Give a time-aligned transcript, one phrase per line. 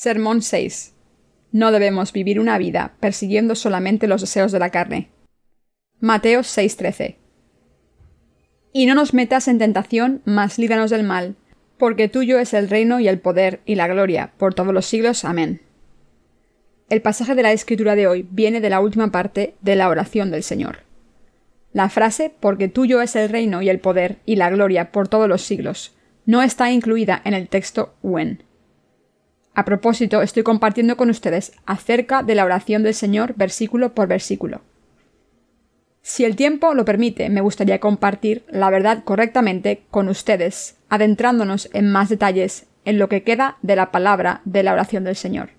[0.00, 0.94] Sermón 6.
[1.50, 5.08] No debemos vivir una vida persiguiendo solamente los deseos de la carne.
[5.98, 7.16] Mateo 6:13.
[8.72, 11.34] Y no nos metas en tentación, mas líbranos del mal,
[11.78, 15.24] porque tuyo es el reino y el poder y la gloria por todos los siglos.
[15.24, 15.62] Amén.
[16.88, 20.30] El pasaje de la escritura de hoy viene de la última parte de la oración
[20.30, 20.84] del Señor.
[21.72, 25.28] La frase porque tuyo es el reino y el poder y la gloria por todos
[25.28, 28.44] los siglos no está incluida en el texto when.
[29.58, 34.60] A propósito, estoy compartiendo con ustedes acerca de la oración del Señor versículo por versículo.
[36.00, 41.90] Si el tiempo lo permite, me gustaría compartir la verdad correctamente con ustedes, adentrándonos en
[41.90, 45.50] más detalles en lo que queda de la palabra de la oración del Señor.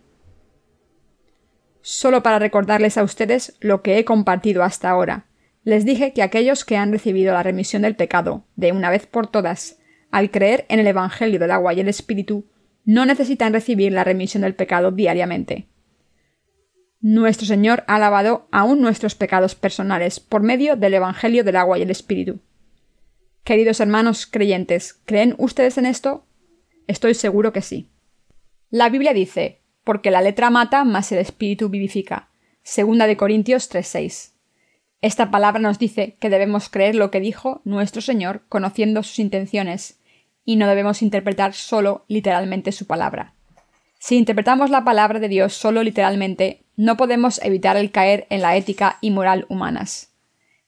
[1.81, 5.25] Solo para recordarles a ustedes lo que he compartido hasta ahora,
[5.65, 9.27] les dije que aquellos que han recibido la remisión del pecado de una vez por
[9.27, 9.77] todas,
[10.09, 12.45] al creer en el Evangelio del agua y el Espíritu,
[12.89, 15.67] no necesitan recibir la remisión del pecado diariamente.
[16.99, 21.83] Nuestro Señor ha lavado aún nuestros pecados personales por medio del Evangelio del agua y
[21.83, 22.39] el Espíritu.
[23.43, 26.25] Queridos hermanos creyentes, ¿creen ustedes en esto?
[26.87, 27.91] Estoy seguro que sí.
[28.71, 32.31] La Biblia dice, porque la letra mata, mas el Espíritu vivifica.
[32.63, 34.33] Segunda de Corintios 3:6.
[35.01, 39.98] Esta palabra nos dice que debemos creer lo que dijo nuestro Señor conociendo sus intenciones
[40.49, 43.35] y no debemos interpretar solo literalmente su palabra.
[43.99, 48.57] Si interpretamos la palabra de Dios solo literalmente, no podemos evitar el caer en la
[48.57, 50.11] ética y moral humanas.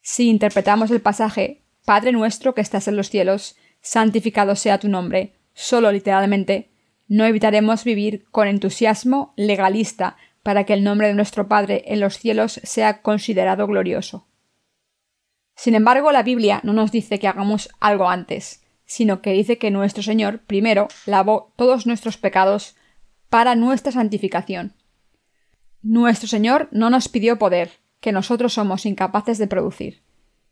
[0.04, 5.34] Si interpretamos el pasaje Padre nuestro que estás en los cielos, santificado sea tu nombre,
[5.56, 6.70] solo literalmente,
[7.08, 12.19] no evitaremos vivir con entusiasmo legalista para que el nombre de nuestro Padre en los
[12.19, 14.28] cielos sea considerado glorioso.
[15.56, 18.61] Sin embargo, la Biblia no nos dice que hagamos algo antes
[18.91, 22.75] sino que dice que nuestro Señor primero lavó todos nuestros pecados
[23.29, 24.74] para nuestra santificación.
[25.81, 30.03] Nuestro Señor no nos pidió poder, que nosotros somos incapaces de producir.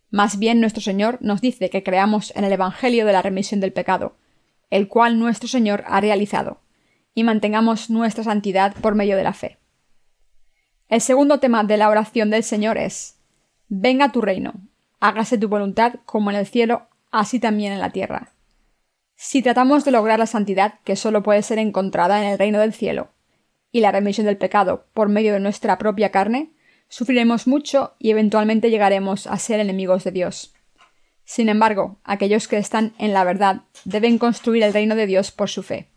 [0.10, 3.74] Más bien nuestro Señor nos dice que creamos en el Evangelio de la remisión del
[3.74, 4.16] pecado,
[4.70, 6.62] el cual nuestro Señor ha realizado,
[7.14, 9.58] y mantengamos nuestra santidad por medio de la fe.
[10.88, 13.20] El segundo tema de la oración del Señor es
[13.68, 14.54] Venga tu reino,
[15.02, 18.34] hágase tu voluntad como en el cielo, así también en la tierra.
[19.16, 22.74] Si tratamos de lograr la santidad que solo puede ser encontrada en el reino del
[22.74, 23.10] cielo,
[23.72, 26.52] y la remisión del pecado por medio de nuestra propia carne,
[26.88, 30.54] sufriremos mucho y eventualmente llegaremos a ser enemigos de Dios.
[31.24, 35.50] Sin embargo, aquellos que están en la verdad deben construir el reino de Dios por
[35.50, 35.90] su fe.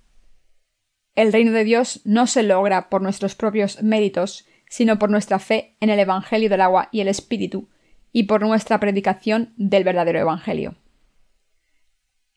[1.15, 5.77] El reino de Dios no se logra por nuestros propios méritos, sino por nuestra fe
[5.81, 7.69] en el Evangelio del agua y el Espíritu,
[8.13, 10.77] y por nuestra predicación del verdadero Evangelio.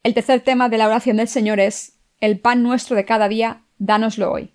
[0.05, 3.63] El tercer tema de la oración del Señor es El pan nuestro de cada día,
[3.79, 4.53] dánoslo hoy.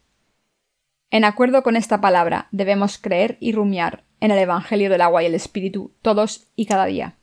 [1.10, 5.26] En acuerdo con esta palabra, debemos creer y rumiar en el Evangelio del agua y
[5.26, 7.16] el Espíritu todos y cada día.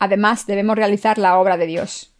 [0.00, 2.16] Además, debemos realizar la obra de Dios.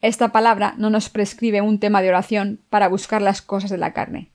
[0.00, 3.92] Esta palabra no nos prescribe un tema de oración para buscar las cosas de la
[3.92, 4.32] carne.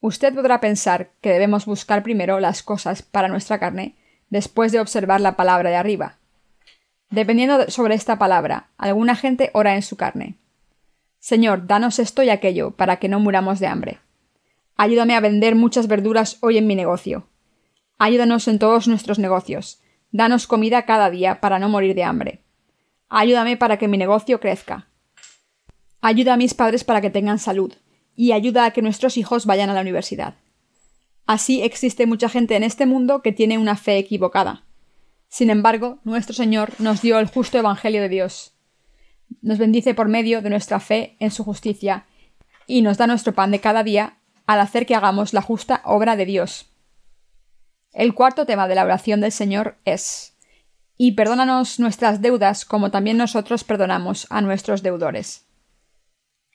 [0.00, 3.96] Usted podrá pensar que debemos buscar primero las cosas para nuestra carne
[4.30, 6.21] después de observar la palabra de arriba,
[7.12, 10.38] Dependiendo sobre esta palabra, alguna gente ora en su carne.
[11.18, 14.00] Señor, danos esto y aquello, para que no muramos de hambre.
[14.76, 17.28] Ayúdame a vender muchas verduras hoy en mi negocio.
[17.98, 19.82] Ayúdanos en todos nuestros negocios.
[20.10, 22.40] Danos comida cada día para no morir de hambre.
[23.10, 24.88] Ayúdame para que mi negocio crezca.
[26.00, 27.74] Ayuda a mis padres para que tengan salud.
[28.16, 30.36] Y ayuda a que nuestros hijos vayan a la universidad.
[31.26, 34.64] Así existe mucha gente en este mundo que tiene una fe equivocada.
[35.32, 38.52] Sin embargo, nuestro Señor nos dio el justo Evangelio de Dios.
[39.40, 42.04] Nos bendice por medio de nuestra fe en su justicia
[42.66, 46.16] y nos da nuestro pan de cada día al hacer que hagamos la justa obra
[46.16, 46.66] de Dios.
[47.94, 50.36] El cuarto tema de la oración del Señor es
[50.98, 55.46] y perdónanos nuestras deudas como también nosotros perdonamos a nuestros deudores.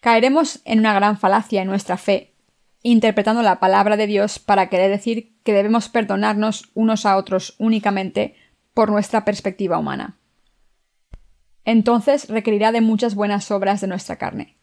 [0.02, 2.36] Caeremos en una gran falacia en nuestra fe,
[2.84, 8.36] interpretando la palabra de Dios para querer decir que debemos perdonarnos unos a otros únicamente
[8.78, 10.20] por nuestra perspectiva humana.
[11.66, 14.56] Entonces requerirá de muchas buenas obras de nuestra carne.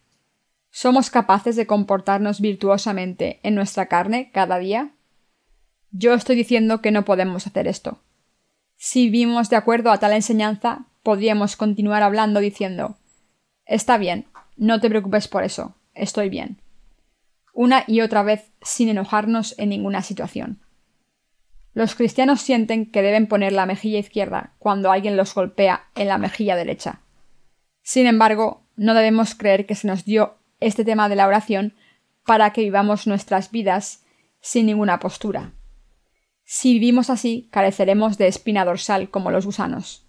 [0.70, 4.93] ¿Somos capaces de comportarnos virtuosamente en nuestra carne cada día?
[5.90, 7.99] Yo estoy diciendo que no podemos hacer esto.
[8.76, 12.96] Si vivimos de acuerdo a tal enseñanza, podríamos continuar hablando diciendo
[13.67, 14.26] Está bien,
[14.56, 16.60] no te preocupes por eso, estoy bien.
[17.52, 20.60] Una y otra vez sin enojarnos en ninguna situación.
[21.75, 26.19] Los cristianos sienten que deben poner la mejilla izquierda cuando alguien los golpea en la
[26.19, 27.00] mejilla derecha.
[27.82, 31.75] Sin embargo, no debemos creer que se nos dio este tema de la oración
[32.25, 34.05] para que vivamos nuestras vidas
[34.41, 35.53] sin ninguna postura.
[36.44, 40.06] Si vivimos así, careceremos de espina dorsal como los gusanos.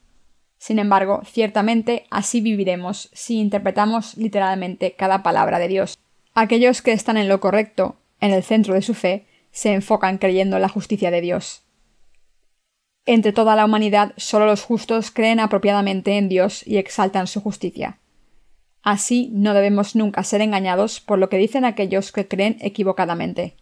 [0.58, 5.98] Sin embargo, ciertamente así viviremos si interpretamos literalmente cada palabra de Dios.
[6.34, 10.58] Aquellos que están en lo correcto, en el centro de su fe, se enfocan creyendo
[10.58, 11.64] en la justicia de Dios.
[13.06, 18.00] Entre toda la humanidad, solo los justos creen apropiadamente en Dios y exaltan su justicia.
[18.82, 23.56] Así no debemos nunca ser engañados por lo que dicen aquellos que creen equivocadamente.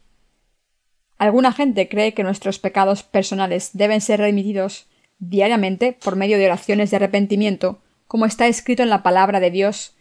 [1.20, 4.88] Alguna gente cree que nuestros pecados personales deben ser remitidos
[5.20, 9.96] diariamente por medio de oraciones de arrepentimiento, como está escrito en la palabra de Dios,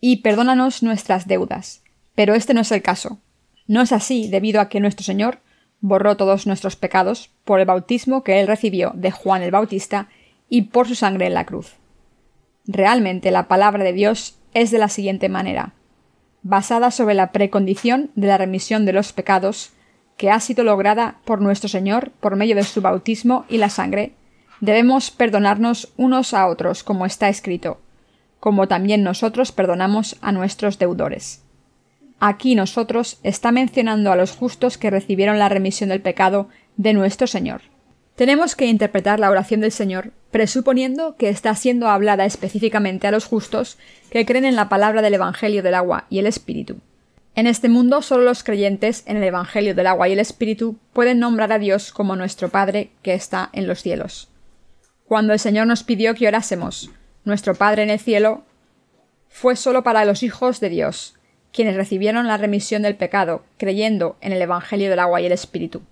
[0.00, 1.82] y perdónanos nuestras deudas.
[2.14, 3.18] Pero este no es el caso.
[3.66, 5.38] No es así debido a que nuestro Señor
[5.80, 10.08] borró todos nuestros pecados por el bautismo que él recibió de Juan el Bautista
[10.48, 11.74] y por su sangre en la cruz.
[12.66, 15.74] Realmente la palabra de Dios es de la siguiente manera,
[16.42, 19.72] basada sobre la precondición de la remisión de los pecados
[20.16, 24.14] que ha sido lograda por nuestro Señor por medio de su bautismo y la sangre,
[24.60, 27.80] debemos perdonarnos unos a otros como está escrito,
[28.40, 31.43] como también nosotros perdonamos a nuestros deudores.
[32.20, 37.26] Aquí nosotros está mencionando a los justos que recibieron la remisión del pecado de nuestro
[37.26, 37.62] Señor.
[38.16, 43.24] Tenemos que interpretar la oración del Señor presuponiendo que está siendo hablada específicamente a los
[43.24, 43.76] justos
[44.10, 46.76] que creen en la palabra del Evangelio del agua y el Espíritu.
[47.34, 51.18] En este mundo solo los creyentes en el Evangelio del agua y el Espíritu pueden
[51.18, 54.28] nombrar a Dios como nuestro Padre que está en los cielos.
[55.06, 56.90] Cuando el Señor nos pidió que orásemos,
[57.24, 58.44] nuestro Padre en el cielo,
[59.28, 61.14] fue solo para los hijos de Dios,
[61.54, 65.82] quienes recibieron la remisión del pecado, creyendo en el Evangelio del agua y el Espíritu.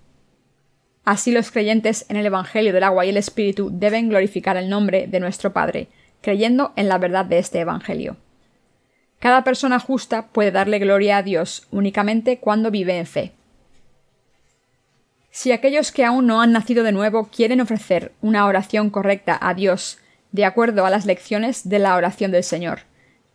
[1.04, 5.06] Así los creyentes en el Evangelio del agua y el Espíritu deben glorificar el nombre
[5.06, 5.86] de nuestro Padre,
[6.20, 8.16] creyendo en la verdad de este Evangelio.
[9.20, 13.32] Cada persona justa puede darle gloria a Dios únicamente cuando vive en fe.
[15.30, 19.54] Si aquellos que aún no han nacido de nuevo quieren ofrecer una oración correcta a
[19.54, 19.98] Dios
[20.32, 22.80] de acuerdo a las lecciones de la oración del Señor,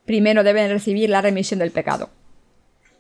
[0.06, 2.10] primero deben recibir la remisión del pecado.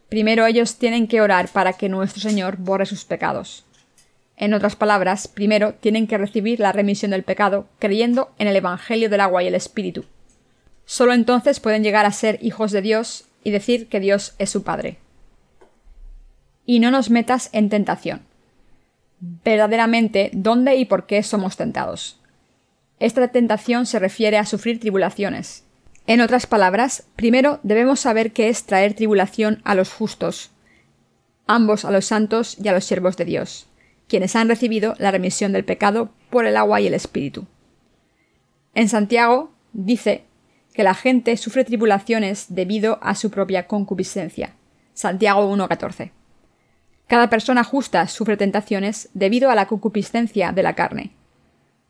[0.10, 3.66] Primero ellos tienen que orar para que nuestro Señor borre sus pecados.
[4.38, 9.10] En otras palabras, primero tienen que recibir la remisión del pecado creyendo en el Evangelio
[9.10, 10.06] del agua y el Espíritu.
[10.86, 14.64] Solo entonces pueden llegar a ser hijos de Dios y decir que Dios es su
[14.64, 15.00] Padre.
[16.66, 18.22] Y no nos metas en tentación.
[19.20, 22.20] Verdaderamente, ¿dónde y por qué somos tentados?
[23.00, 25.64] Esta tentación se refiere a sufrir tribulaciones,
[26.08, 30.52] en otras palabras, primero debemos saber qué es traer tribulación a los justos,
[31.48, 33.68] ambos a los santos y a los siervos de Dios,
[34.08, 37.46] quienes han recibido la remisión del pecado por el agua y el Espíritu.
[38.74, 40.24] En Santiago dice
[40.74, 44.54] que la gente sufre tribulaciones debido a su propia concupiscencia.
[44.94, 46.12] Santiago 1.14.
[47.08, 51.12] Cada persona justa sufre tentaciones debido a la concupiscencia de la carne.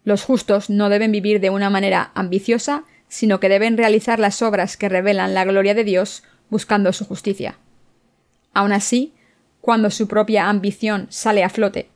[0.04, 4.78] Los justos no deben vivir de una manera ambiciosa sino que deben realizar las obras
[4.78, 7.58] que revelan la gloria de Dios buscando su justicia.
[8.54, 9.14] Aun así,
[9.62, 11.90] cuando su propia ambición sale a flote,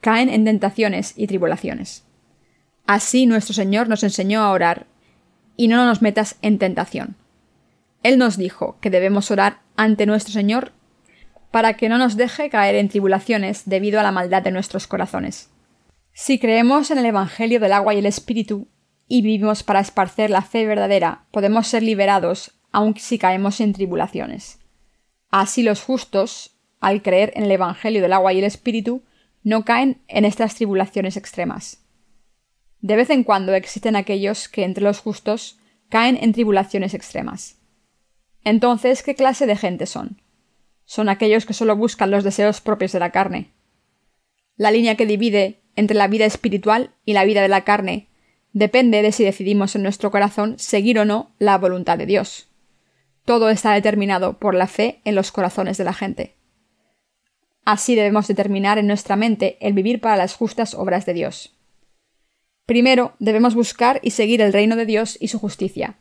[0.00, 2.04] caen en tentaciones y tribulaciones.
[2.86, 4.86] Así nuestro Señor nos enseñó a orar,
[5.56, 7.16] y no nos metas en tentación.
[8.02, 10.72] Él nos dijo que debemos orar ante nuestro Señor
[11.50, 15.50] para que no nos deje caer en tribulaciones debido a la maldad de nuestros corazones.
[16.12, 18.68] Si creemos en el Evangelio del agua y el Espíritu,
[19.08, 24.58] y vivimos para esparcer la fe verdadera, podemos ser liberados aun si caemos en tribulaciones.
[25.30, 29.02] Así los justos, al creer en el Evangelio del agua y el Espíritu,
[29.42, 31.84] no caen en estas tribulaciones extremas.
[32.80, 35.58] De vez en cuando existen aquellos que entre los justos
[35.88, 37.58] caen en tribulaciones extremas.
[38.42, 40.20] Entonces, ¿qué clase de gente son?
[40.84, 43.52] Son aquellos que solo buscan los deseos propios de la carne.
[44.56, 48.08] La línea que divide entre la vida espiritual y la vida de la carne
[48.54, 52.48] depende de si decidimos en nuestro corazón seguir o no la voluntad de Dios.
[53.26, 56.36] Todo está determinado por la fe en los corazones de la gente.
[57.64, 61.54] Así debemos determinar en nuestra mente el vivir para las justas obras de Dios.
[62.64, 65.98] Primero, debemos buscar y seguir el reino de Dios y su justicia.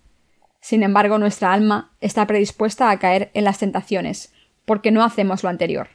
[0.62, 4.32] Sin embargo, nuestra alma está predispuesta a caer en las tentaciones,
[4.66, 5.90] porque no hacemos lo anterior.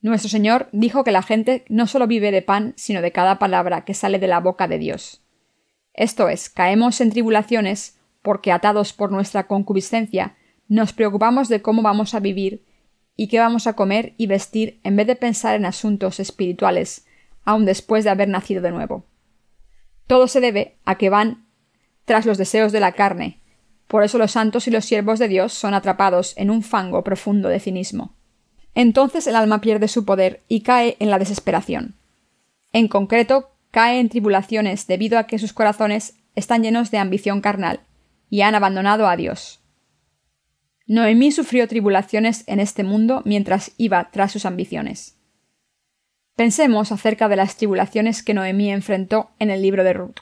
[0.00, 3.84] Nuestro Señor dijo que la gente no solo vive de pan, sino de cada palabra
[3.84, 5.22] que sale de la boca de Dios.
[5.94, 10.36] Esto es, caemos en tribulaciones porque atados por nuestra concupiscencia
[10.68, 12.64] nos preocupamos de cómo vamos a vivir
[13.16, 17.06] y qué vamos a comer y vestir en vez de pensar en asuntos espirituales,
[17.44, 19.04] aun después de haber nacido de nuevo.
[20.06, 21.46] Todo se debe a que van
[22.04, 23.40] tras los deseos de la carne,
[23.90, 27.48] por eso los santos y los siervos de Dios son atrapados en un fango profundo
[27.48, 28.14] de cinismo.
[28.72, 31.96] Entonces el alma pierde su poder y cae en la desesperación.
[32.72, 37.80] En concreto, cae en tribulaciones debido a que sus corazones están llenos de ambición carnal
[38.28, 39.60] y han abandonado a Dios.
[40.86, 45.16] Noemí sufrió tribulaciones en este mundo mientras iba tras sus ambiciones.
[46.34, 50.16] Pensemos acerca de las tribulaciones que Noemí enfrentó en el libro de Ruth.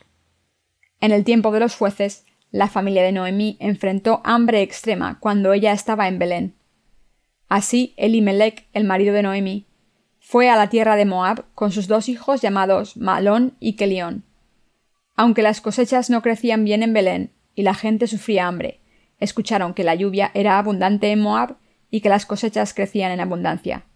[1.00, 5.73] En el tiempo de los jueces, la familia de Noemí enfrentó hambre extrema cuando ella
[5.73, 6.55] estaba en Belén.
[7.49, 9.67] Así, Elimelech, el marido de Noemí,
[10.30, 14.25] fue a la tierra de Moab con sus dos hijos llamados Malón y Kelión.
[15.16, 18.82] Aunque las cosechas no crecían bien en Belén y la gente sufría hambre,
[19.20, 21.56] escucharon que la lluvia era abundante en Moab
[21.90, 23.87] y que las cosechas crecían en abundancia.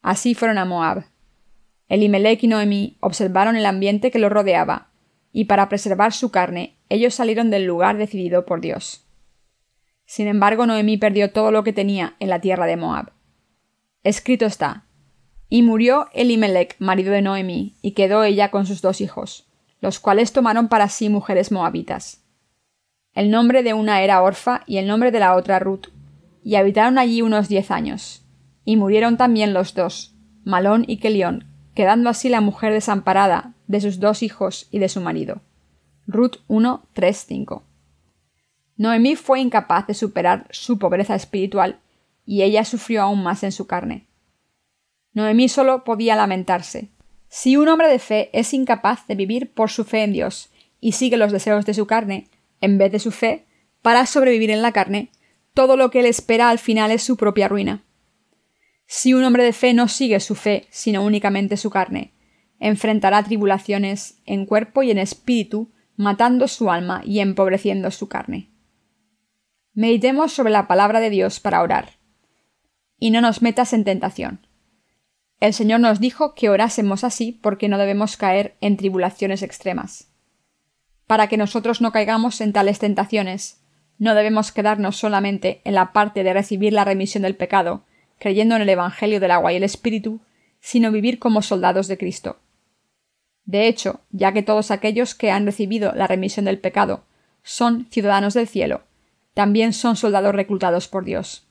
[0.00, 1.04] Así fueron a Moab.
[1.88, 4.88] Elimelech y Noemí observaron el ambiente que los rodeaba,
[5.30, 9.06] y para preservar su carne, ellos salieron del lugar decidido por Dios.
[10.06, 13.12] Sin embargo, Noemí perdió todo lo que tenía en la tierra de Moab.
[14.02, 14.86] Escrito está:
[15.50, 19.46] Y murió Elimelech, marido de Noemí, y quedó ella con sus dos hijos,
[19.80, 22.22] los cuales tomaron para sí mujeres moabitas.
[23.14, 25.88] El nombre de una era Orfa y el nombre de la otra Ruth,
[26.44, 28.24] y habitaron allí unos diez años.
[28.64, 30.14] Y murieron también los dos,
[30.44, 35.00] Malón y Kelión, quedando así la mujer desamparada de sus dos hijos y de su
[35.00, 35.40] marido.
[36.06, 37.64] Ruth 1, 3, 5.
[38.76, 41.80] Noemí fue incapaz de superar su pobreza espiritual
[42.24, 44.06] y ella sufrió aún más en su carne.
[45.12, 46.90] Noemí solo podía lamentarse.
[47.28, 50.50] Si un hombre de fe es incapaz de vivir por su fe en Dios
[50.80, 52.28] y sigue los deseos de su carne,
[52.60, 53.46] en vez de su fe,
[53.82, 55.10] para sobrevivir en la carne,
[55.54, 57.84] todo lo que le espera al final es su propia ruina.
[58.86, 62.12] Si un hombre de fe no sigue su fe, sino únicamente su carne,
[62.58, 68.50] enfrentará tribulaciones en cuerpo y en espíritu, matando su alma y empobreciendo su carne.
[69.72, 71.98] Meditemos sobre la palabra de Dios para orar.
[72.98, 74.46] Y no nos metas en tentación.
[75.40, 80.08] El Señor nos dijo que orásemos así porque no debemos caer en tribulaciones extremas.
[81.06, 83.62] Para que nosotros no caigamos en tales tentaciones,
[83.98, 87.84] no debemos quedarnos solamente en la parte de recibir la remisión del pecado,
[88.18, 90.20] creyendo en el Evangelio del agua y el Espíritu,
[90.60, 92.38] sino vivir como soldados de Cristo.
[93.46, 97.04] De hecho, ya que todos aquellos que han recibido la remisión del pecado
[97.42, 98.82] son ciudadanos del cielo,
[99.32, 101.46] también son soldados reclutados por Dios.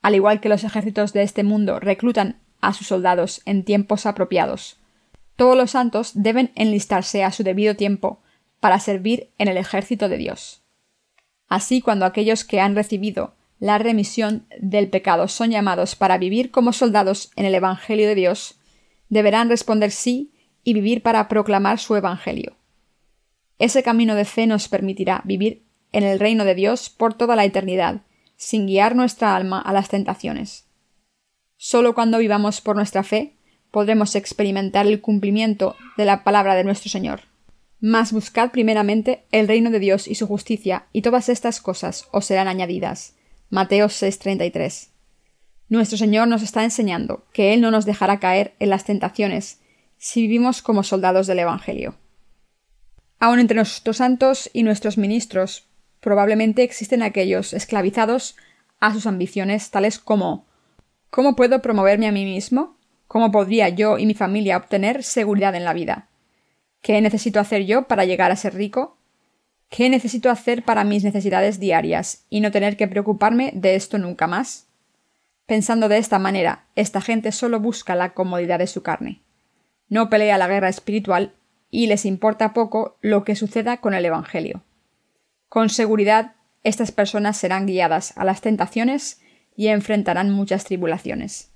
[0.00, 4.78] Al igual que los ejércitos de este mundo reclutan a sus soldados en tiempos apropiados,
[5.36, 8.22] todos los santos deben enlistarse a su debido tiempo
[8.60, 10.62] para servir en el ejército de Dios.
[11.48, 16.72] Así, cuando aquellos que han recibido la remisión del pecado son llamados para vivir como
[16.72, 18.58] soldados en el Evangelio de Dios,
[19.08, 20.32] deberán responder sí
[20.64, 22.56] y vivir para proclamar su Evangelio.
[23.58, 27.44] Ese camino de fe nos permitirá vivir en el reino de Dios por toda la
[27.44, 28.02] eternidad,
[28.36, 30.65] sin guiar nuestra alma a las tentaciones.
[31.56, 33.36] Solo cuando vivamos por nuestra fe
[33.70, 37.22] podremos experimentar el cumplimiento de la palabra de nuestro Señor.
[37.80, 42.24] Mas buscad primeramente el reino de Dios y su justicia, y todas estas cosas os
[42.24, 43.16] serán añadidas.
[43.50, 44.90] Mateo 6:33.
[45.68, 49.60] Nuestro Señor nos está enseñando que Él no nos dejará caer en las tentaciones
[49.98, 51.96] si vivimos como soldados del Evangelio.
[53.18, 55.66] Aun entre nuestros santos y nuestros ministros
[56.00, 58.36] probablemente existen aquellos esclavizados
[58.78, 60.46] a sus ambiciones tales como
[61.16, 62.76] ¿Cómo puedo promoverme a mí mismo?
[63.08, 66.10] ¿Cómo podría yo y mi familia obtener seguridad en la vida?
[66.82, 68.98] ¿Qué necesito hacer yo para llegar a ser rico?
[69.70, 74.26] ¿Qué necesito hacer para mis necesidades diarias y no tener que preocuparme de esto nunca
[74.26, 74.66] más?
[75.46, 79.22] Pensando de esta manera, esta gente solo busca la comodidad de su carne.
[79.88, 81.32] No pelea la guerra espiritual
[81.70, 84.64] y les importa poco lo que suceda con el Evangelio.
[85.48, 89.22] Con seguridad, estas personas serán guiadas a las tentaciones
[89.56, 91.50] y enfrentarán muchas tribulaciones.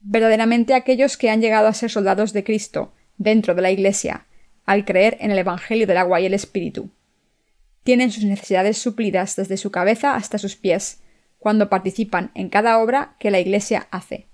[0.00, 4.26] Verdaderamente aquellos que han llegado a ser soldados de Cristo dentro de la Iglesia,
[4.64, 6.90] al creer en el Evangelio del agua y el Espíritu,
[7.84, 11.02] tienen sus necesidades suplidas desde su cabeza hasta sus pies,
[11.38, 14.26] cuando participan en cada obra que la Iglesia hace.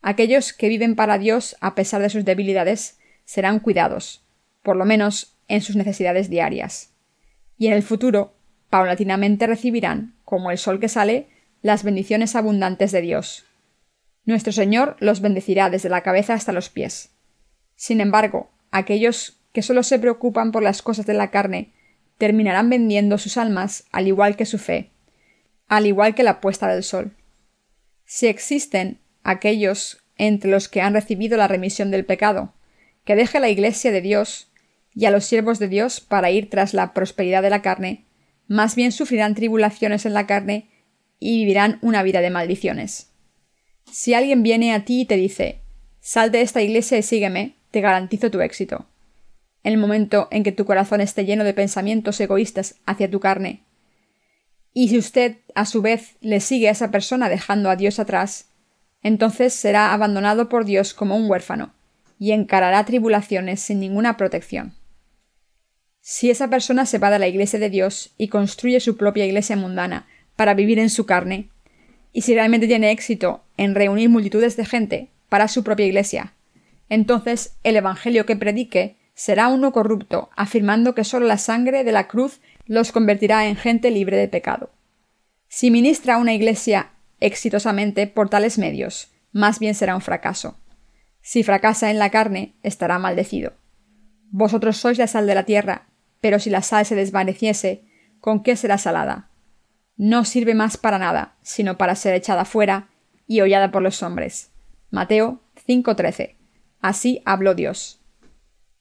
[0.00, 4.24] Aquellos que viven para Dios a pesar de sus debilidades serán cuidados,
[4.62, 6.92] por lo menos en sus necesidades diarias
[7.58, 8.35] y en el futuro
[8.76, 11.28] paulatinamente recibirán, como el sol que sale,
[11.62, 13.46] las bendiciones abundantes de Dios.
[14.26, 17.08] Nuestro Señor los bendecirá desde la cabeza hasta los pies.
[17.74, 21.72] Sin embargo, aquellos que solo se preocupan por las cosas de la carne
[22.18, 24.90] terminarán vendiendo sus almas al igual que su fe,
[25.68, 27.16] al igual que la puesta del sol.
[28.04, 32.52] Si existen aquellos entre los que han recibido la remisión del pecado,
[33.06, 34.52] que deje la Iglesia de Dios
[34.94, 38.05] y a los siervos de Dios para ir tras la prosperidad de la carne,
[38.48, 40.68] más bien sufrirán tribulaciones en la carne
[41.18, 43.10] y vivirán una vida de maldiciones.
[43.90, 45.60] Si alguien viene a ti y te dice
[46.00, 48.86] Sal de esta iglesia y sígueme, te garantizo tu éxito.
[49.64, 53.64] En el momento en que tu corazón esté lleno de pensamientos egoístas hacia tu carne,
[54.72, 58.50] y si usted a su vez le sigue a esa persona dejando a Dios atrás,
[59.02, 61.74] entonces será abandonado por Dios como un huérfano,
[62.20, 64.75] y encarará tribulaciones sin ninguna protección.
[66.08, 69.56] Si esa persona se va de la iglesia de Dios y construye su propia iglesia
[69.56, 71.48] mundana para vivir en su carne,
[72.12, 76.32] y si realmente tiene éxito en reunir multitudes de gente para su propia iglesia,
[76.88, 82.06] entonces el Evangelio que predique será uno corrupto, afirmando que sólo la sangre de la
[82.06, 84.70] cruz los convertirá en gente libre de pecado.
[85.48, 90.56] Si ministra una iglesia exitosamente por tales medios, más bien será un fracaso.
[91.20, 93.54] Si fracasa en la carne, estará maldecido.
[94.30, 95.85] Vosotros sois la sal de la tierra,
[96.20, 97.84] pero si la sal se desvaneciese,
[98.20, 99.30] ¿con qué será salada?
[99.96, 102.88] No sirve más para nada, sino para ser echada fuera
[103.26, 104.50] y hollada por los hombres.
[104.90, 106.36] Mateo 5:13.
[106.80, 108.00] Así habló Dios.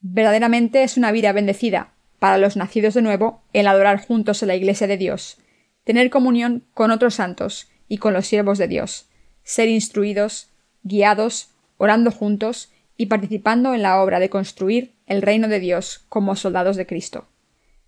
[0.01, 4.55] Verdaderamente es una vida bendecida para los nacidos de nuevo el adorar juntos en la
[4.55, 5.37] iglesia de Dios,
[5.83, 9.09] tener comunión con otros santos y con los siervos de Dios,
[9.43, 10.49] ser instruidos,
[10.83, 16.35] guiados, orando juntos y participando en la obra de construir el reino de Dios como
[16.35, 17.27] soldados de Cristo.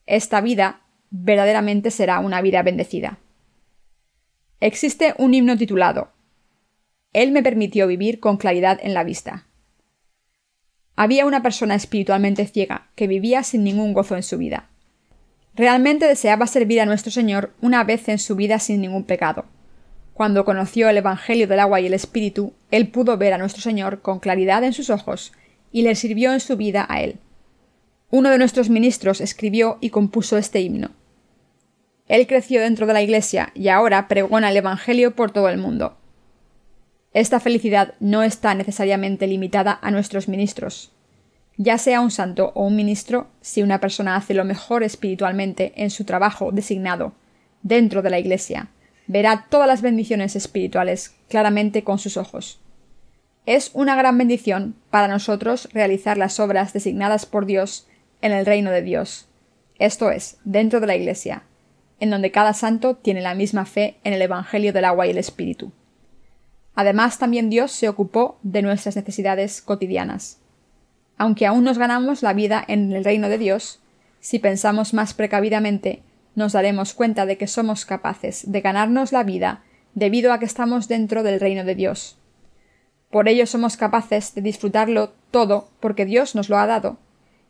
[0.06, 3.20] Esta vida verdaderamente será una vida bendecida.
[4.60, 6.12] Existe un himno titulado
[7.14, 9.46] Él me permitió vivir con claridad en la vista.
[10.96, 14.70] Había una persona espiritualmente ciega que vivía sin ningún gozo en su vida.
[15.54, 19.46] Realmente deseaba servir a nuestro Señor una vez en su vida sin ningún pecado.
[20.14, 24.02] Cuando conoció el Evangelio del agua y el Espíritu, él pudo ver a nuestro Señor
[24.02, 25.34] con claridad en sus ojos
[25.72, 27.20] y le sirvió en su vida a él.
[28.10, 30.92] Uno de nuestros ministros escribió y compuso este himno.
[32.08, 35.98] Él creció dentro de la Iglesia y ahora pregona el Evangelio por todo el mundo.
[37.14, 40.92] Esta felicidad no está necesariamente limitada a nuestros ministros.
[41.58, 45.90] Ya sea un santo o un ministro, si una persona hace lo mejor espiritualmente en
[45.90, 47.14] su trabajo designado
[47.64, 48.70] dentro de la Iglesia,
[49.08, 52.60] verá todas las bendiciones espirituales claramente con sus ojos.
[53.48, 57.88] Es una gran bendición para nosotros realizar las obras designadas por Dios
[58.22, 59.30] en el reino de Dios,
[59.80, 61.44] esto es, dentro de la Iglesia,
[62.02, 65.18] en donde cada santo tiene la misma fe en el Evangelio del agua y el
[65.18, 65.72] Espíritu.
[66.76, 70.40] Además, también Dios se ocupó de nuestras necesidades cotidianas.
[71.18, 73.80] Aunque aún nos ganamos la vida en el reino de Dios,
[74.20, 76.04] si pensamos más precavidamente
[76.36, 79.64] nos daremos cuenta de que somos capaces de ganarnos la vida
[79.96, 82.18] debido a que estamos dentro del reino de Dios.
[83.10, 86.98] Por ello somos capaces de disfrutarlo todo porque Dios nos lo ha dado,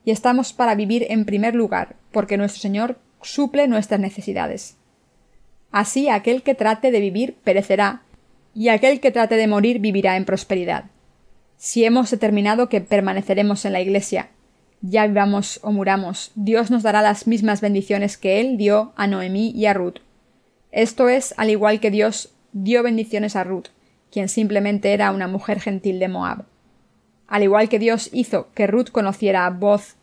[0.06, 4.78] y estamos para vivir en primer lugar porque nuestro Señor suple nuestras necesidades.
[5.72, 8.04] Así aquel que trate de vivir perecerá,
[8.54, 10.86] y aquel que trate de morir vivirá en prosperidad.
[11.58, 14.30] Si hemos determinado que permaneceremos en la Iglesia
[14.82, 19.52] ya vivamos o muramos, Dios nos dará las mismas bendiciones que Él dio a Noemí
[19.52, 20.00] y a Ruth.
[20.72, 23.67] Esto es al igual que Dios dio bendiciones a Ruth,
[24.17, 26.45] quien simplemente era una mujer gentil de Moab.
[27.27, 29.95] Al igual que Dios hizo que Ruth conociera a Boz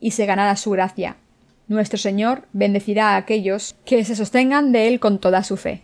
[0.00, 1.16] y se ganara su gracia,
[1.66, 5.82] nuestro Señor bendecirá a aquellos que se sostengan de Él con toda su fe.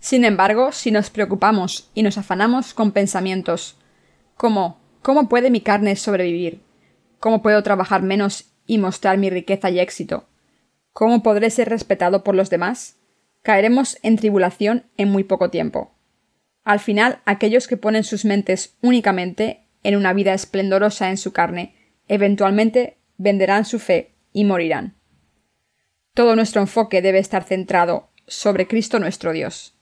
[0.00, 3.76] Sin embargo, si nos preocupamos y nos afanamos con pensamientos
[4.36, 6.60] como ¿cómo puede mi carne sobrevivir?
[7.20, 10.24] ¿Cómo puedo trabajar menos y mostrar mi riqueza y éxito?
[10.92, 12.96] ¿Cómo podré ser respetado por los demás?
[13.42, 15.92] Caeremos en tribulación en muy poco tiempo.
[16.64, 21.74] Al final, aquellos que ponen sus mentes únicamente en una vida esplendorosa en su carne,
[22.08, 24.96] eventualmente venderán su fe y morirán.
[26.14, 29.76] Todo nuestro enfoque debe estar centrado sobre Cristo nuestro Dios.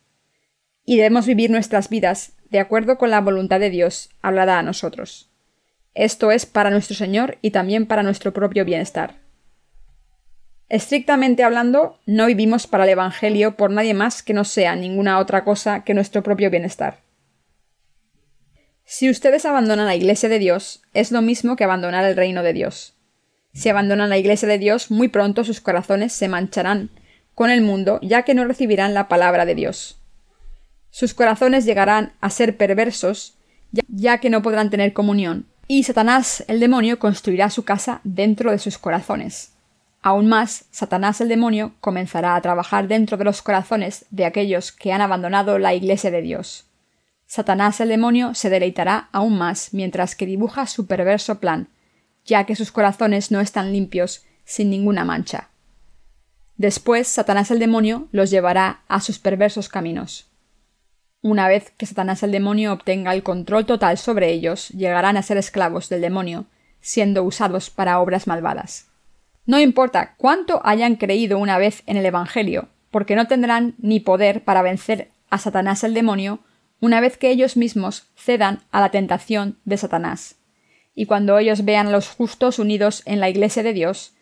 [0.85, 5.31] Y debemos vivir nuestras vidas de acuerdo con la voluntad de Dios hablada a nosotros.
[5.95, 9.17] Esto es para nuestro Señor y también para nuestro propio bienestar.
[10.69, 15.43] Estrictamente hablando, no vivimos para el Evangelio por nadie más que no sea ninguna otra
[15.43, 17.01] cosa que nuestro propio bienestar.
[18.85, 22.53] Si ustedes abandonan la Iglesia de Dios, es lo mismo que abandonar el reino de
[22.53, 22.95] Dios.
[23.55, 26.91] Si abandonan la Iglesia de Dios, muy pronto sus corazones se mancharán
[27.35, 29.99] con el mundo, ya que no recibirán la palabra de Dios.
[30.91, 33.39] Sus corazones llegarán a ser perversos,
[33.71, 38.59] ya que no podrán tener comunión, y Satanás el demonio construirá su casa dentro de
[38.59, 39.53] sus corazones.
[40.01, 44.93] Aún más, Satanás el demonio comenzará a trabajar dentro de los corazones de aquellos que
[44.93, 46.67] han abandonado la Iglesia de Dios.
[47.27, 51.69] Satanás el demonio se deleitará aún más mientras que dibuja su perverso plan,
[52.25, 55.51] ya que sus corazones no están limpios, sin ninguna mancha.
[56.57, 60.29] Después Satanás el demonio los llevará a sus perversos caminos.
[61.21, 65.37] Una vez que Satanás el demonio obtenga el control total sobre ellos, llegarán a ser
[65.37, 66.47] esclavos del demonio,
[66.81, 68.87] siendo usados para obras malvadas.
[69.49, 74.45] No importa cuánto hayan creído una vez en el Evangelio, porque no tendrán ni poder
[74.45, 76.41] para vencer a Satanás el demonio
[76.83, 80.37] una vez que ellos mismos cedan a la tentación de Satanás.
[80.95, 84.13] Y cuando ellos vean a los justos unidos en la Iglesia de Dios,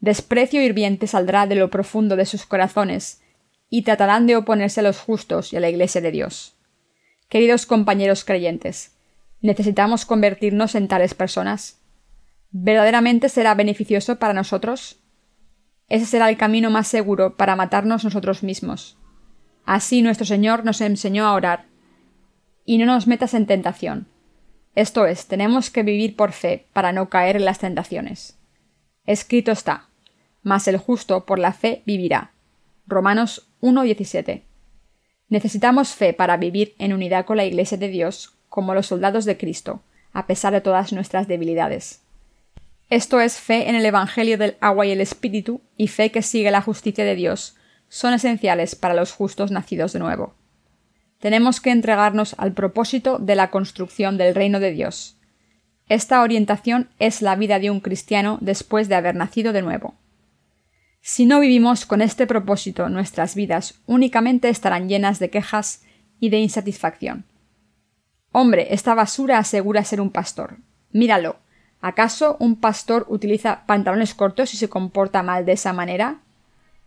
[0.00, 3.20] desprecio hirviente saldrá de lo profundo de sus corazones,
[3.68, 6.56] y tratarán de oponerse a los justos y a la Iglesia de Dios.
[7.28, 8.92] Queridos compañeros creyentes,
[9.42, 11.81] ¿necesitamos convertirnos en tales personas?
[12.52, 15.00] ¿Verdaderamente será beneficioso para nosotros?
[15.88, 18.98] Ese será el camino más seguro para matarnos nosotros mismos.
[19.64, 21.66] Así nuestro Señor nos enseñó a orar.
[22.64, 24.06] Y no nos metas en tentación.
[24.74, 28.38] Esto es, tenemos que vivir por fe para no caer en las tentaciones.
[29.04, 29.88] Escrito está,
[30.42, 32.32] mas el justo por la fe vivirá.
[32.86, 34.42] Romanos 1.17.
[35.28, 39.38] Necesitamos fe para vivir en unidad con la Iglesia de Dios, como los soldados de
[39.38, 42.01] Cristo, a pesar de todas nuestras debilidades.
[42.92, 46.50] Esto es fe en el Evangelio del agua y el Espíritu y fe que sigue
[46.50, 47.56] la justicia de Dios,
[47.88, 50.34] son esenciales para los justos nacidos de nuevo.
[51.18, 55.16] Tenemos que entregarnos al propósito de la construcción del reino de Dios.
[55.88, 59.94] Esta orientación es la vida de un cristiano después de haber nacido de nuevo.
[61.00, 65.82] Si no vivimos con este propósito, nuestras vidas únicamente estarán llenas de quejas
[66.20, 67.24] y de insatisfacción.
[68.32, 70.58] Hombre, esta basura asegura ser un pastor.
[70.90, 71.38] Míralo.
[71.82, 76.20] ¿Acaso un pastor utiliza pantalones cortos y se comporta mal de esa manera?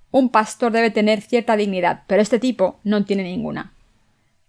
[0.09, 3.73] Un pastor debe tener cierta dignidad, pero este tipo no tiene ninguna.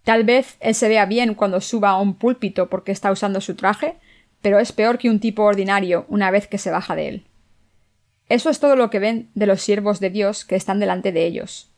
[0.05, 3.55] Tal vez él se vea bien cuando suba a un púlpito porque está usando su
[3.55, 3.97] traje,
[4.41, 7.25] pero es peor que un tipo ordinario una vez que se baja de él.
[8.29, 11.25] Eso es todo lo que ven de los siervos de Dios que están delante de
[11.25, 11.69] ellos.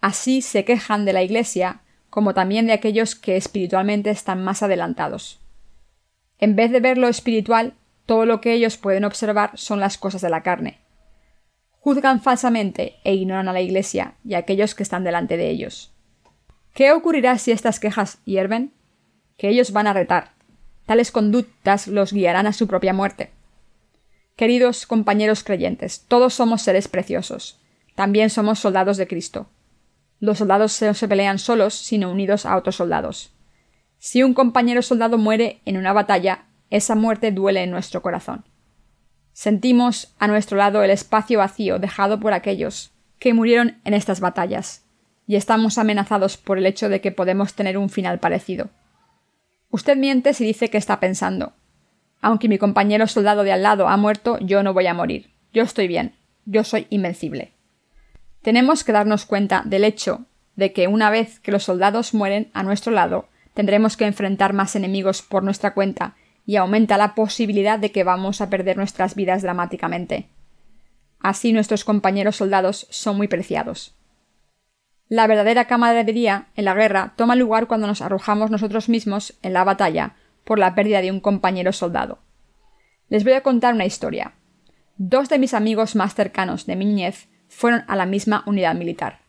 [0.00, 5.38] Así se quejan de la Iglesia, como también de aquellos que espiritualmente están más adelantados.
[6.38, 7.74] En vez de ver lo espiritual,
[8.10, 10.80] todo lo que ellos pueden observar son las cosas de la carne.
[11.78, 15.94] Juzgan falsamente e ignoran a la Iglesia y a aquellos que están delante de ellos.
[16.74, 18.72] ¿Qué ocurrirá si estas quejas hierven?
[19.36, 20.32] Que ellos van a retar.
[20.86, 23.30] Tales conductas los guiarán a su propia muerte.
[24.34, 27.60] Queridos compañeros creyentes, todos somos seres preciosos.
[27.94, 29.46] También somos soldados de Cristo.
[30.18, 33.30] Los soldados no se pelean solos, sino unidos a otros soldados.
[33.98, 38.44] Si un compañero soldado muere en una batalla, esa muerte duele en nuestro corazón.
[39.32, 44.84] Sentimos a nuestro lado el espacio vacío dejado por aquellos que murieron en estas batallas,
[45.26, 48.70] y estamos amenazados por el hecho de que podemos tener un final parecido.
[49.70, 51.52] Usted miente si dice que está pensando
[52.20, 55.30] aunque mi compañero soldado de al lado ha muerto, yo no voy a morir.
[55.52, 56.14] Yo estoy bien.
[56.44, 57.52] Yo soy invencible.
[58.42, 62.62] Tenemos que darnos cuenta del hecho de que una vez que los soldados mueren a
[62.62, 66.16] nuestro lado, tendremos que enfrentar más enemigos por nuestra cuenta
[66.50, 70.30] y aumenta la posibilidad de que vamos a perder nuestras vidas dramáticamente.
[71.20, 73.94] Así nuestros compañeros soldados son muy preciados.
[75.06, 79.62] La verdadera camaradería en la guerra toma lugar cuando nos arrojamos nosotros mismos en la
[79.62, 82.18] batalla por la pérdida de un compañero soldado.
[83.08, 84.32] Les voy a contar una historia.
[84.96, 89.20] Dos de mis amigos más cercanos de mi niñez fueron a la misma unidad militar.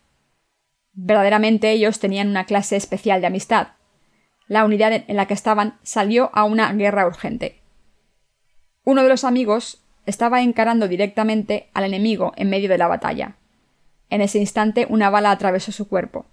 [0.92, 3.68] Verdaderamente ellos tenían una clase especial de amistad.
[4.48, 7.60] La unidad en la que estaban salió a una guerra urgente.
[8.84, 13.36] Uno de los amigos estaba encarando directamente al enemigo en medio de la batalla.
[14.10, 16.26] En ese instante una bala atravesó su cuerpo.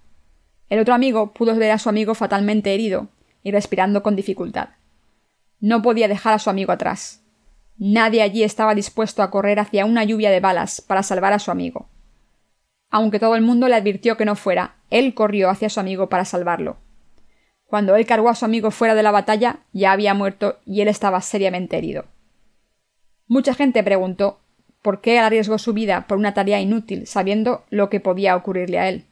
[0.68, 3.08] El otro amigo pudo ver a su amigo fatalmente herido
[3.42, 4.70] y respirando con dificultad.
[5.60, 7.22] No podía dejar a su amigo atrás.
[7.78, 11.50] Nadie allí estaba dispuesto a correr hacia una lluvia de balas para salvar a su
[11.50, 11.88] amigo.
[12.90, 16.24] Aunque todo el mundo le advirtió que no fuera, él corrió hacia su amigo para
[16.24, 16.76] salvarlo.
[17.70, 20.88] Cuando él cargó a su amigo fuera de la batalla, ya había muerto y él
[20.88, 22.06] estaba seriamente herido.
[23.28, 24.40] Mucha gente preguntó
[24.82, 28.88] por qué arriesgó su vida por una tarea inútil, sabiendo lo que podía ocurrirle a
[28.88, 29.04] él.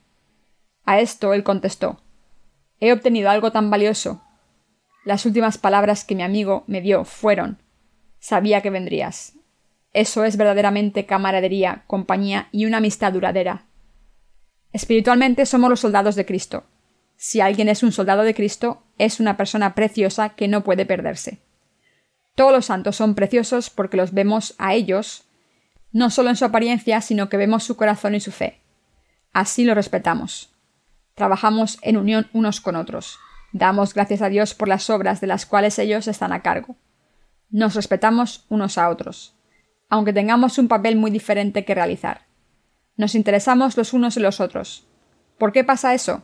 [0.85, 2.01] A esto él contestó
[2.81, 4.23] He obtenido algo tan valioso
[5.05, 7.63] las últimas palabras que mi amigo me dio fueron
[8.19, 9.35] Sabía que vendrías.
[9.93, 13.67] Eso es verdaderamente camaradería, compañía y una amistad duradera.
[14.73, 16.65] Espiritualmente somos los soldados de Cristo.
[17.21, 21.41] Si alguien es un soldado de Cristo, es una persona preciosa que no puede perderse.
[22.37, 25.25] Todos los santos son preciosos porque los vemos a ellos,
[25.91, 28.63] no solo en su apariencia, sino que vemos su corazón y su fe.
[29.33, 30.55] Así lo respetamos.
[31.17, 33.19] Trabajamos en unión unos con otros.
[33.53, 36.77] Damos gracias a Dios por las obras de las cuales ellos están a cargo.
[37.51, 39.35] Nos respetamos unos a otros,
[39.89, 42.29] aunque tengamos un papel muy diferente que realizar.
[42.97, 44.87] Nos interesamos los unos en los otros.
[45.37, 46.23] ¿Por qué pasa eso?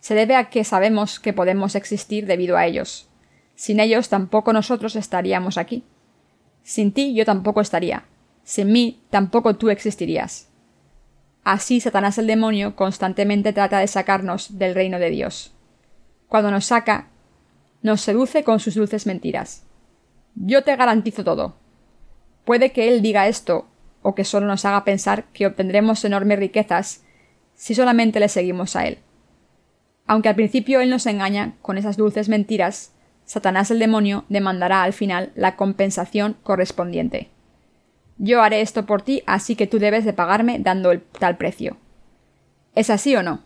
[0.00, 3.08] Se debe a que sabemos que podemos existir debido a ellos.
[3.54, 5.84] Sin ellos tampoco nosotros estaríamos aquí.
[6.62, 8.04] Sin ti yo tampoco estaría.
[8.44, 10.48] Sin mí tampoco tú existirías.
[11.44, 15.54] Así Satanás el demonio constantemente trata de sacarnos del reino de Dios.
[16.28, 17.08] Cuando nos saca,
[17.82, 19.64] nos seduce con sus dulces mentiras.
[20.34, 21.56] Yo te garantizo todo.
[22.44, 23.66] Puede que él diga esto,
[24.02, 27.04] o que solo nos haga pensar que obtendremos enormes riquezas
[27.54, 28.98] si solamente le seguimos a él.
[30.08, 32.92] Aunque al principio él nos engaña con esas dulces mentiras,
[33.26, 37.28] Satanás el demonio demandará al final la compensación correspondiente.
[38.16, 41.76] Yo haré esto por ti, así que tú debes de pagarme dando el tal precio.
[42.74, 43.42] ¿Es así o no?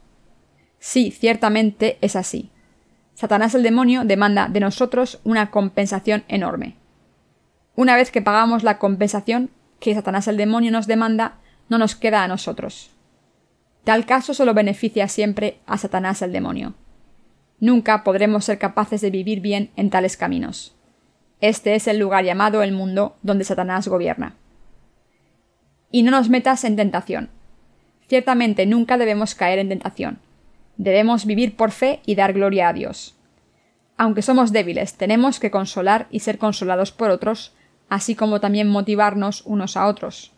[0.79, 2.51] Sí, ciertamente es así.
[3.14, 6.77] Satanás el demonio demanda de nosotros una compensación enorme.
[7.75, 12.22] Una vez que pagamos la compensación que Satanás el demonio nos demanda, no nos queda
[12.22, 12.92] a nosotros.
[13.85, 16.75] Tal caso solo beneficia siempre a Satanás el demonio.
[17.59, 20.75] Nunca podremos ser capaces de vivir bien en tales caminos.
[21.40, 24.37] Este es el lugar llamado el mundo donde Satanás gobierna.
[25.90, 27.31] Y no nos metas en tentación.
[28.09, 30.21] Ciertamente nunca debemos caer en tentación.
[30.77, 33.16] Debemos vivir por fe y dar gloria a Dios.
[33.97, 37.53] Aunque somos débiles, tenemos que consolar y ser consolados por otros,
[37.88, 40.33] así como también motivarnos unos a otros.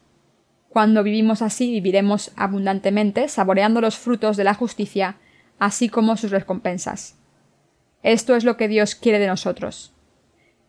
[0.75, 5.19] Cuando vivimos así, viviremos abundantemente, saboreando los frutos de la justicia,
[5.61, 7.15] así como sus recompensas.
[8.03, 9.93] Esto es lo que Dios quiere de nosotros.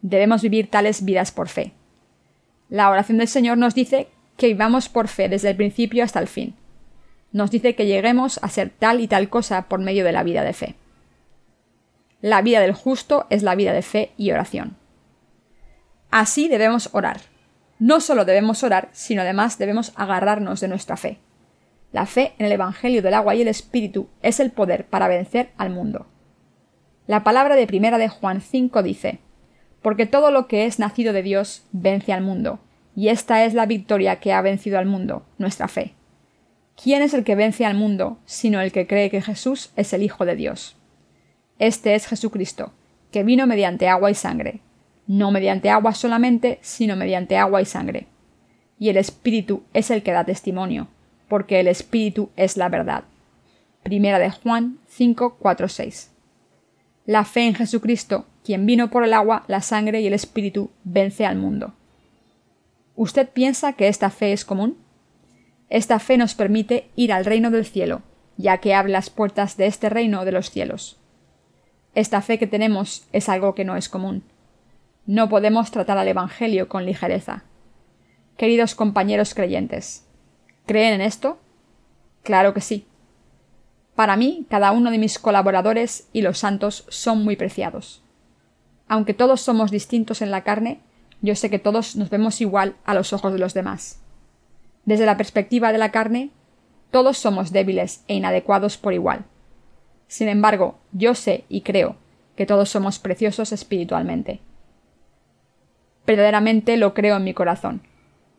[0.04, 1.74] Debemos vivir tales vidas por fe.
[2.70, 6.28] La oración del Señor nos dice que vivamos por fe desde el principio hasta el
[6.28, 6.54] fin.
[7.32, 10.44] Nos dice que lleguemos a ser tal y tal cosa por medio de la vida
[10.44, 10.76] de fe.
[12.22, 14.78] La vida del justo es la vida de fe y oración.
[16.12, 17.22] Así debemos orar.
[17.80, 21.20] No solo debemos orar, sino además debemos agarrarnos de nuestra fe.
[21.92, 25.52] La fe en el Evangelio del agua y el Espíritu es el poder para vencer
[25.58, 26.08] al mundo.
[27.08, 29.20] La palabra de primera de Juan 5 dice,
[29.82, 32.60] Porque todo lo que es nacido de Dios vence al mundo,
[32.96, 35.94] y esta es la victoria que ha vencido al mundo, nuestra fe.
[36.82, 40.02] ¿Quién es el que vence al mundo, sino el que cree que Jesús es el
[40.02, 40.78] Hijo de Dios?
[41.60, 42.74] Este es Jesucristo,
[43.12, 44.62] que vino mediante agua y sangre,
[45.08, 48.08] no mediante agua solamente, sino mediante agua y sangre.
[48.80, 50.88] Y el Espíritu es el que da testimonio,
[51.28, 53.04] porque el Espíritu es la verdad.
[53.84, 56.12] Primera de Juan 5, 4, 6.
[57.06, 61.26] La fe en Jesucristo, quien vino por el agua, la sangre y el Espíritu, vence
[61.26, 61.74] al mundo.
[62.96, 64.78] ¿Usted piensa que esta fe es común?
[65.70, 68.02] Esta fe nos permite ir al reino del cielo,
[68.38, 70.98] ya que abre las puertas de este reino de los cielos.
[71.94, 74.24] Esta fe que tenemos es algo que no es común
[75.06, 77.44] no podemos tratar al Evangelio con ligereza.
[78.38, 80.06] Queridos compañeros creyentes,
[80.66, 81.38] ¿creen en esto?
[82.24, 82.88] Claro que sí.
[83.96, 88.02] Para mí, cada uno de mis colaboradores y los santos son muy preciados.
[88.88, 90.82] Aunque todos somos distintos en la carne,
[91.22, 94.02] yo sé que todos nos vemos igual a los ojos de los demás.
[94.86, 96.32] Desde la perspectiva de la carne,
[96.92, 99.26] todos somos débiles e inadecuados por igual.
[100.08, 101.96] Sin embargo, yo sé y creo
[102.36, 104.42] que todos somos preciosos espiritualmente
[106.06, 107.82] verdaderamente lo creo en mi corazón.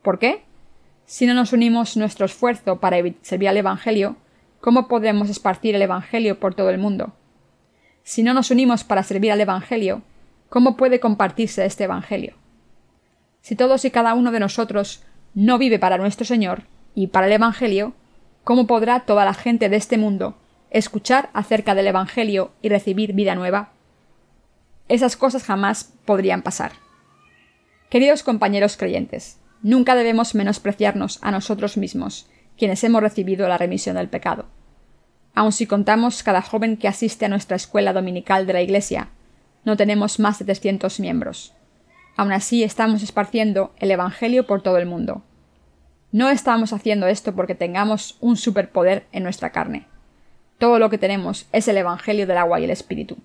[0.03, 0.45] ¿Por qué?
[1.05, 4.17] Si no nos unimos nuestro esfuerzo para servir al Evangelio,
[4.61, 7.13] ¿cómo podremos esparcir el Evangelio por todo el mundo?
[8.03, 10.03] Si no nos unimos para servir al Evangelio,
[10.49, 12.35] ¿cómo puede compartirse este Evangelio?
[13.41, 16.63] Si todos y cada uno de nosotros no vive para nuestro Señor
[16.95, 17.95] y para el Evangelio,
[18.43, 20.37] ¿cómo podrá toda la gente de este mundo
[20.71, 23.71] escuchar acerca del Evangelio y recibir vida nueva?
[24.89, 26.86] Esas cosas jamás podrían pasar.
[27.89, 34.09] Queridos compañeros creyentes, nunca debemos menospreciarnos a nosotros mismos, quienes hemos recibido la remisión del
[34.09, 34.47] pecado.
[35.35, 39.11] Aun si contamos cada joven que asiste a nuestra escuela dominical de la Iglesia,
[39.65, 41.55] no tenemos más de 300 miembros.
[42.17, 45.23] Aun así estamos esparciendo el Evangelio por todo el mundo.
[46.11, 49.87] No estamos haciendo esto porque tengamos un superpoder en nuestra carne.
[50.59, 53.19] Todo lo que tenemos es el Evangelio del agua y el Espíritu.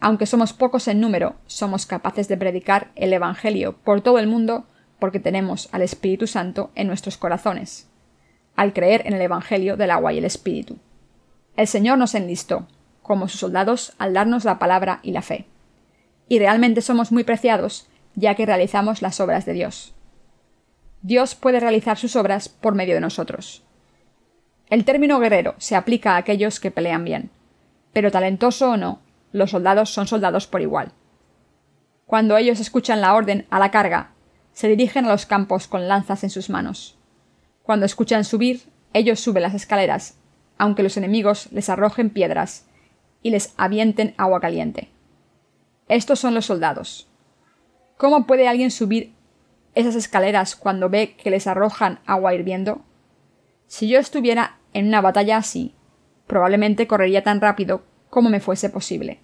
[0.00, 4.66] Aunque somos pocos en número, somos capaces de predicar el Evangelio por todo el mundo
[4.98, 7.88] porque tenemos al Espíritu Santo en nuestros corazones,
[8.56, 10.78] al creer en el Evangelio del agua y el Espíritu.
[11.56, 12.66] El Señor nos enlistó,
[13.02, 15.46] como sus soldados, al darnos la palabra y la fe.
[16.28, 19.94] Y realmente somos muy preciados, ya que realizamos las obras de Dios.
[21.02, 23.64] Dios puede realizar sus obras por medio de nosotros.
[24.68, 27.30] El término guerrero se aplica a aquellos que pelean bien,
[27.92, 29.00] pero talentoso o no,
[29.32, 30.92] los soldados son soldados por igual.
[32.06, 34.12] Cuando ellos escuchan la orden a la carga,
[34.52, 36.98] se dirigen a los campos con lanzas en sus manos.
[37.62, 38.62] Cuando escuchan subir,
[38.92, 40.18] ellos suben las escaleras,
[40.58, 42.66] aunque los enemigos les arrojen piedras
[43.22, 44.90] y les avienten agua caliente.
[45.88, 47.08] Estos son los soldados.
[47.96, 49.12] ¿Cómo puede alguien subir
[49.74, 52.82] esas escaleras cuando ve que les arrojan agua hirviendo?
[53.66, 55.74] Si yo estuviera en una batalla así,
[56.26, 59.20] probablemente correría tan rápido como me fuese posible.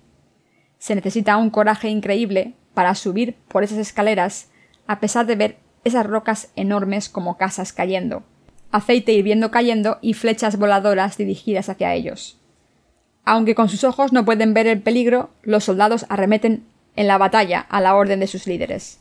[0.79, 4.51] Se necesita un coraje increíble para subir por esas escaleras
[4.87, 8.23] a pesar de ver esas rocas enormes como casas cayendo,
[8.71, 12.41] aceite hirviendo cayendo y flechas voladoras dirigidas hacia ellos.
[13.25, 17.61] Aunque con sus ojos no pueden ver el peligro, los soldados arremeten en la batalla
[17.61, 19.01] a la orden de sus líderes.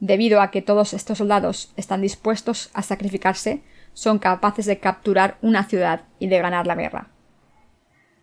[0.00, 3.62] Debido a que todos estos soldados están dispuestos a sacrificarse,
[3.94, 7.08] son capaces de capturar una ciudad y de ganar la guerra.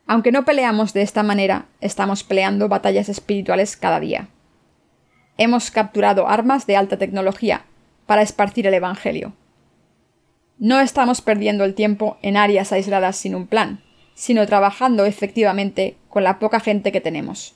[0.08, 4.30] Aunque no peleamos de esta manera, estamos peleando batallas espirituales cada día.
[5.38, 7.66] Hemos capturado armas de alta tecnología
[8.06, 9.34] para esparcir el Evangelio.
[10.60, 13.82] No estamos perdiendo el tiempo en áreas aisladas sin un plan,
[14.14, 17.56] sino trabajando efectivamente con la poca gente que tenemos.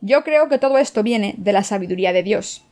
[0.00, 2.64] Yo creo que todo esto viene de la sabiduría de Dios.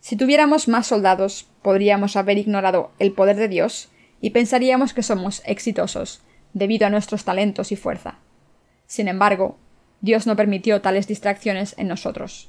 [0.00, 5.42] Si tuviéramos más soldados, podríamos haber ignorado el poder de Dios y pensaríamos que somos
[5.44, 6.22] exitosos
[6.56, 8.14] debido a nuestros talentos y fuerza.
[8.86, 9.58] Sin embargo,
[10.00, 12.48] Dios no permitió tales distracciones en nosotros.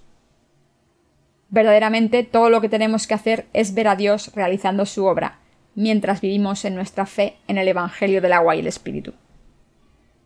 [1.50, 5.40] Verdaderamente todo lo que tenemos que hacer es ver a Dios realizando su obra,
[5.76, 9.14] mientras vivimos en nuestra fe en el Evangelio del agua y el Espíritu.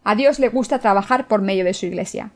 [0.04, 2.34] A Dios le gusta trabajar por medio de su Iglesia.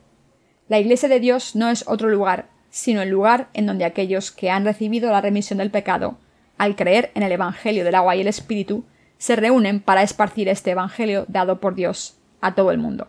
[0.67, 4.49] La Iglesia de Dios no es otro lugar, sino el lugar en donde aquellos que
[4.49, 6.17] han recibido la remisión del pecado,
[6.57, 8.83] al creer en el Evangelio del agua y el Espíritu,
[9.17, 13.07] se reúnen para esparcir este Evangelio dado por Dios a todo el mundo.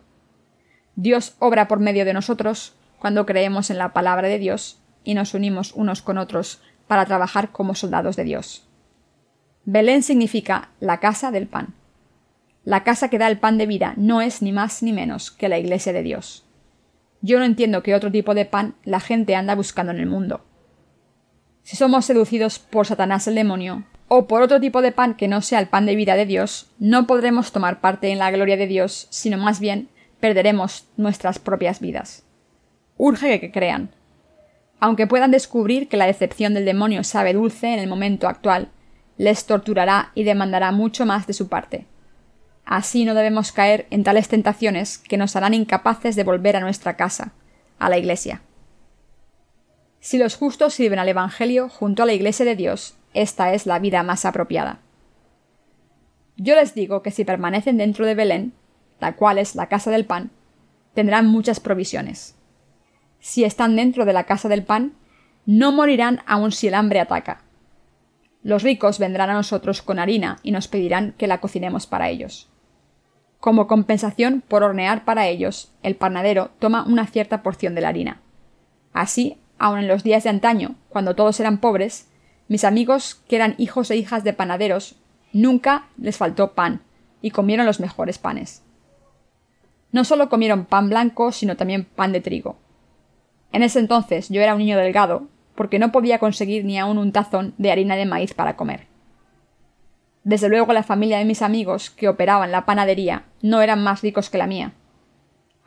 [0.94, 5.34] Dios obra por medio de nosotros cuando creemos en la palabra de Dios y nos
[5.34, 8.66] unimos unos con otros para trabajar como soldados de Dios.
[9.64, 11.74] Belén significa la casa del pan.
[12.64, 15.48] La casa que da el pan de vida no es ni más ni menos que
[15.48, 16.46] la iglesia de Dios.
[17.20, 20.45] Yo no entiendo qué otro tipo de pan la gente anda buscando en el mundo.
[21.66, 25.42] Si somos seducidos por Satanás el demonio, o por otro tipo de pan que no
[25.42, 28.68] sea el pan de vida de Dios, no podremos tomar parte en la gloria de
[28.68, 29.88] Dios, sino más bien
[30.20, 32.22] perderemos nuestras propias vidas.
[32.96, 33.90] Urge que crean.
[34.78, 38.68] Aunque puedan descubrir que la decepción del demonio sabe dulce en el momento actual,
[39.16, 41.88] les torturará y demandará mucho más de su parte.
[42.64, 46.94] Así no debemos caer en tales tentaciones que nos harán incapaces de volver a nuestra
[46.94, 47.32] casa,
[47.80, 48.42] a la Iglesia.
[50.06, 53.80] Si los justos sirven al Evangelio junto a la Iglesia de Dios, esta es la
[53.80, 54.78] vida más apropiada.
[56.36, 58.52] Yo les digo que si permanecen dentro de Belén,
[59.00, 60.30] la cual es la casa del pan,
[60.94, 62.36] tendrán muchas provisiones.
[63.18, 64.92] Si están dentro de la casa del pan,
[65.44, 67.42] no morirán aun si el hambre ataca.
[68.44, 72.48] Los ricos vendrán a nosotros con harina y nos pedirán que la cocinemos para ellos.
[73.40, 78.20] Como compensación por hornear para ellos, el panadero toma una cierta porción de la harina.
[78.92, 82.08] Así, aun en los días de antaño, cuando todos eran pobres,
[82.48, 84.96] mis amigos, que eran hijos e hijas de panaderos,
[85.32, 86.82] nunca les faltó pan,
[87.20, 88.62] y comieron los mejores panes.
[89.92, 92.56] No solo comieron pan blanco, sino también pan de trigo.
[93.52, 97.12] En ese entonces yo era un niño delgado, porque no podía conseguir ni aun un
[97.12, 98.86] tazón de harina de maíz para comer.
[100.22, 104.28] Desde luego la familia de mis amigos que operaban la panadería no eran más ricos
[104.28, 104.72] que la mía.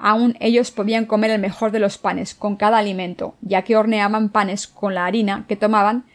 [0.01, 4.29] Aún ellos podían comer el mejor de los panes con cada alimento, ya que horneaban
[4.29, 6.05] panes con la harina que tomaban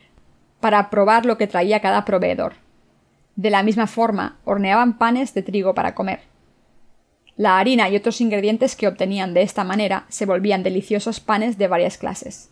[0.61, 2.55] para probar lo que traía cada proveedor.
[3.37, 6.20] De la misma forma, horneaban panes de trigo para comer.
[7.37, 11.69] La harina y otros ingredientes que obtenían de esta manera se volvían deliciosos panes de
[11.69, 12.50] varias clases.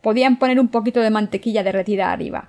[0.00, 2.48] Podían poner un poquito de mantequilla derretida arriba.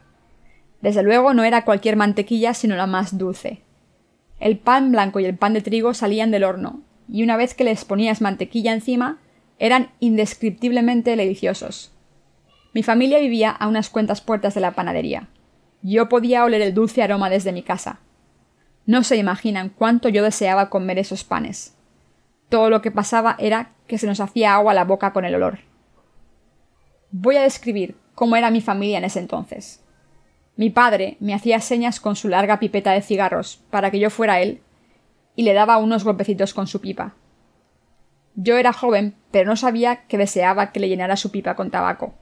[0.81, 3.61] Desde luego no era cualquier mantequilla, sino la más dulce.
[4.39, 7.63] El pan blanco y el pan de trigo salían del horno, y una vez que
[7.63, 9.19] les ponías mantequilla encima,
[9.59, 11.91] eran indescriptiblemente deliciosos.
[12.73, 15.29] Mi familia vivía a unas cuantas puertas de la panadería.
[15.81, 17.99] Yo podía oler el dulce aroma desde mi casa.
[18.85, 21.77] No se imaginan cuánto yo deseaba comer esos panes.
[22.49, 25.59] Todo lo que pasaba era que se nos hacía agua la boca con el olor.
[27.11, 29.83] Voy a describir cómo era mi familia en ese entonces.
[30.57, 34.41] Mi padre me hacía señas con su larga pipeta de cigarros para que yo fuera
[34.41, 34.61] él
[35.35, 37.13] y le daba unos golpecitos con su pipa.
[38.35, 42.13] Yo era joven, pero no sabía que deseaba que le llenara su pipa con tabaco.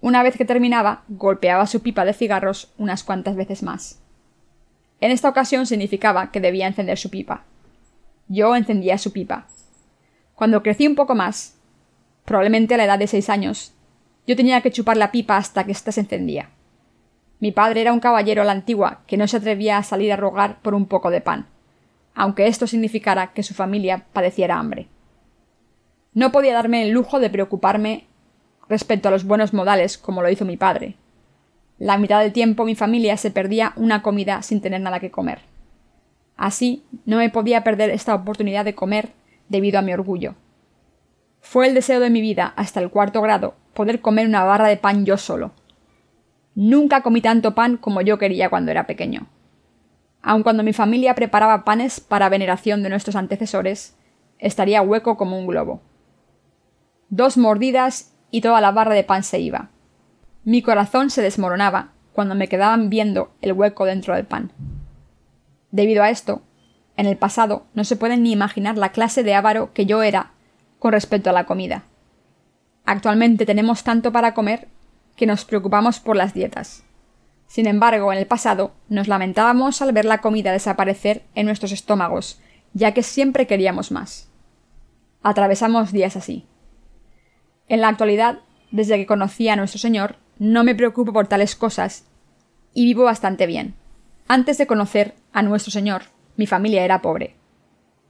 [0.00, 4.00] Una vez que terminaba, golpeaba su pipa de cigarros unas cuantas veces más.
[5.00, 7.44] En esta ocasión significaba que debía encender su pipa.
[8.28, 9.46] Yo encendía su pipa.
[10.34, 11.56] Cuando crecí un poco más,
[12.24, 13.74] probablemente a la edad de seis años,
[14.26, 16.50] yo tenía que chupar la pipa hasta que ésta se encendía.
[17.40, 20.16] Mi padre era un caballero a la antigua que no se atrevía a salir a
[20.16, 21.46] rogar por un poco de pan,
[22.18, 24.88] aunque esto significara que su familia padeciera hambre.
[26.14, 28.06] No podía darme el lujo de preocuparme
[28.68, 30.96] respecto a los buenos modales como lo hizo mi padre.
[31.78, 35.42] La mitad del tiempo mi familia se perdía una comida sin tener nada que comer.
[36.36, 39.10] Así no me podía perder esta oportunidad de comer
[39.48, 40.34] debido a mi orgullo.
[41.40, 44.76] Fue el deseo de mi vida hasta el cuarto grado poder comer una barra de
[44.76, 45.52] pan yo solo.
[46.56, 49.28] Nunca comí tanto pan como yo quería cuando era pequeño.
[50.22, 53.96] Aun cuando mi familia preparaba panes para veneración de nuestros antecesores,
[54.38, 55.80] estaría hueco como un globo.
[57.08, 59.70] Dos mordidas y toda la barra de pan se iba.
[60.44, 64.52] Mi corazón se desmoronaba cuando me quedaban viendo el hueco dentro del pan.
[65.70, 66.42] Debido a esto,
[66.96, 70.32] en el pasado no se pueden ni imaginar la clase de avaro que yo era
[70.78, 71.84] con respecto a la comida.
[72.84, 74.68] Actualmente tenemos tanto para comer
[75.14, 76.84] que nos preocupamos por las dietas.
[77.48, 82.40] Sin embargo, en el pasado nos lamentábamos al ver la comida desaparecer en nuestros estómagos,
[82.74, 84.30] ya que siempre queríamos más.
[85.22, 86.46] Atravesamos días así.
[87.66, 88.40] En la actualidad,
[88.70, 92.04] desde que conocí a nuestro Señor, no me preocupo por tales cosas
[92.74, 93.74] y vivo bastante bien.
[94.28, 96.02] Antes de conocer a nuestro Señor,
[96.36, 97.34] mi familia era pobre.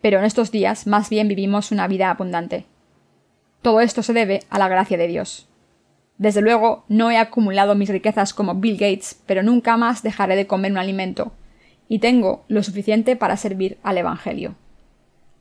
[0.03, 2.67] Pero en estos días más bien vivimos una vida abundante.
[3.63, 5.48] Todo esto se debe a la gracia de Dios.
[6.19, 10.49] Desde luego, no he acumulado mis riquezas como Bill Gates, pero nunca más dejaré de
[10.49, 11.33] comer un alimento,
[11.89, 14.57] y tengo lo suficiente para servir al Evangelio.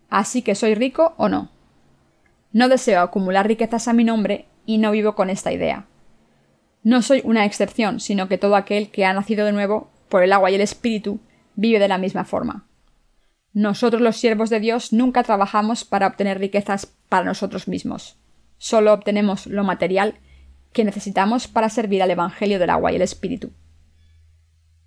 [0.09, 1.49] Así que soy rico o no.
[2.53, 5.87] No deseo acumular riquezas a mi nombre y no vivo con esta idea.
[6.83, 10.31] No soy una excepción, sino que todo aquel que ha nacido de nuevo por el
[10.31, 11.19] agua y el espíritu
[11.55, 12.65] vive de la misma forma.
[13.51, 18.17] Nosotros los siervos de Dios nunca trabajamos para obtener riquezas para nosotros mismos.
[18.57, 20.19] Solo obtenemos lo material
[20.77, 23.51] que necesitamos para servir al Evangelio del agua y el Espíritu.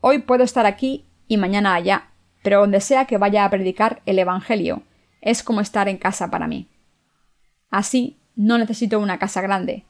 [0.01, 2.13] Hoy puedo estar aquí y mañana allá,
[2.45, 4.85] pero donde sea que vaya a predicar el Evangelio,
[5.21, 6.69] es como estar en casa para mí.
[7.71, 9.85] Así, no necesito una casa grande.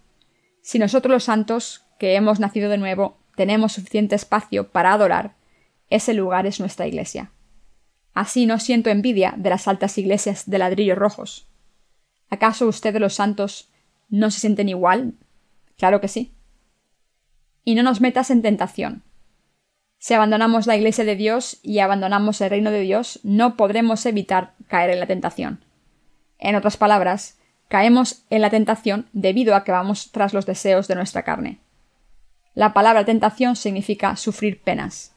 [0.63, 5.37] Si nosotros los santos, que hemos nacido de nuevo, tenemos suficiente espacio para adorar,
[5.91, 7.31] ese lugar es nuestra iglesia.
[8.15, 11.47] Así no siento envidia de las altas iglesias de ladrillos rojos.
[12.31, 13.71] ¿Acaso ustedes los santos
[14.09, 15.13] no se sienten igual
[15.81, 16.35] Claro que sí.
[17.65, 19.03] Y no nos metas en tentación.
[19.97, 24.53] Si abandonamos la Iglesia de Dios y abandonamos el reino de Dios, no podremos evitar
[24.69, 25.65] caer en la tentación.
[26.39, 30.97] En otras palabras, caemos en la tentación debido a que vamos tras los deseos de
[30.97, 31.61] nuestra carne.
[32.53, 35.17] La palabra tentación significa sufrir penas.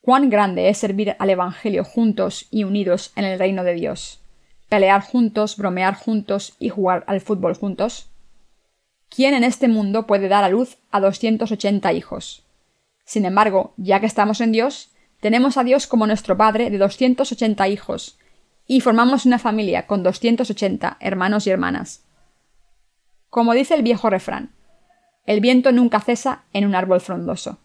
[0.00, 4.20] Cuán grande es servir al Evangelio juntos y unidos en el reino de Dios.
[4.68, 8.11] Pelear juntos, bromear juntos y jugar al fútbol juntos.
[9.14, 12.46] ¿Quién en este mundo puede dar a luz a 280 hijos?
[13.04, 14.90] Sin embargo, ya que estamos en Dios,
[15.20, 18.18] tenemos a Dios como nuestro Padre de 280 hijos,
[18.66, 22.06] y formamos una familia con 280 hermanos y hermanas.
[23.28, 24.54] Como dice el viejo refrán,
[25.26, 27.58] el viento nunca cesa en un árbol frondoso.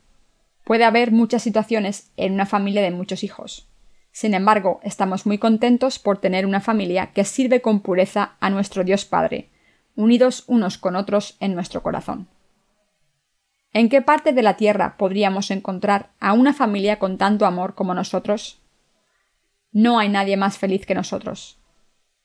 [0.66, 3.70] Puede haber muchas situaciones en una familia de muchos hijos.
[4.12, 8.84] Sin embargo, estamos muy contentos por tener una familia que sirve con pureza a nuestro
[8.84, 9.50] Dios Padre,
[9.98, 12.30] unidos unos con otros en nuestro corazón.
[13.74, 17.94] ¿En qué parte de la tierra podríamos encontrar a una familia con tanto amor como
[17.94, 18.62] nosotros?
[19.72, 21.60] No hay nadie más feliz que nosotros.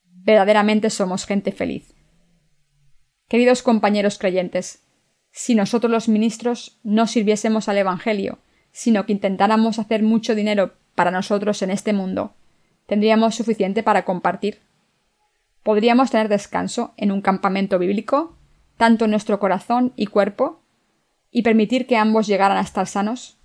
[0.04, 1.94] Verdaderamente somos gente feliz.
[3.28, 4.84] Queridos compañeros creyentes,
[5.32, 8.38] si nosotros los ministros no sirviésemos al Evangelio,
[8.70, 12.34] sino que intentáramos hacer mucho dinero para nosotros en este mundo,
[12.86, 14.60] ¿tendríamos suficiente para compartir?
[15.62, 18.36] Podríamos tener descanso en un campamento bíblico,
[18.76, 20.62] tanto en nuestro corazón y cuerpo,
[21.30, 23.38] y permitir que ambos llegaran a estar sanos?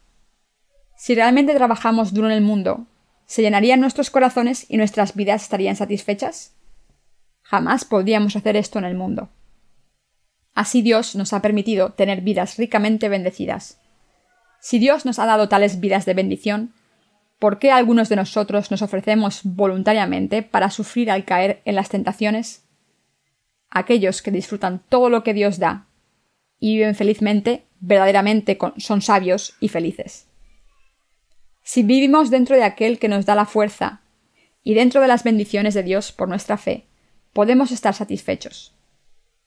[0.96, 2.88] Si realmente trabajamos duro en el mundo,
[3.26, 6.56] ¿se llenarían nuestros corazones y nuestras vidas estarían satisfechas?
[7.44, 9.30] Jamás podríamos hacer esto en el mundo.
[10.54, 13.80] Así Dios nos ha permitido tener vidas ricamente bendecidas.
[14.60, 16.74] Si Dios nos ha dado tales vidas de bendición,
[17.40, 22.64] ¿Por qué algunos de nosotros nos ofrecemos voluntariamente para sufrir al caer en las tentaciones?
[23.70, 25.88] Aquellos que disfrutan todo lo que Dios da
[26.60, 30.28] y viven felizmente, verdaderamente son sabios y felices.
[31.62, 34.02] Si vivimos dentro de aquel que nos da la fuerza
[34.64, 36.88] y dentro de las bendiciones de Dios por nuestra fe,
[37.34, 38.74] podemos estar satisfechos.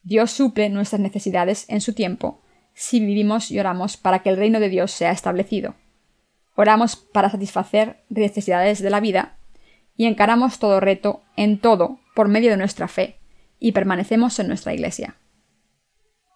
[0.02, 2.40] Dios suple nuestras necesidades en su tiempo
[2.72, 5.74] si vivimos y oramos para que el reino de Dios sea establecido.
[6.54, 9.36] Oramos para satisfacer necesidades de la vida
[9.96, 13.18] y encaramos todo reto en todo por medio de nuestra fe
[13.58, 15.16] y permanecemos en nuestra Iglesia.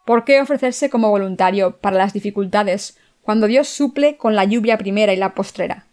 [0.06, 5.12] ¿Por qué ofrecerse como voluntario para las dificultades cuando Dios suple con la lluvia primera
[5.12, 5.86] y la postrera.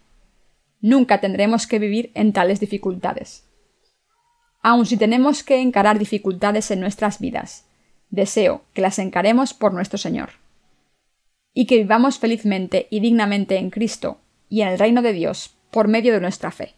[0.80, 3.48] Nunca tendremos que vivir en tales dificultades.
[4.62, 7.66] Aun si tenemos que encarar dificultades en nuestras vidas,
[8.10, 10.41] deseo que las encaremos por nuestro Señor.
[11.54, 15.88] Y que vivamos felizmente y dignamente en Cristo y en el reino de Dios por
[15.88, 16.74] medio de nuestra fe.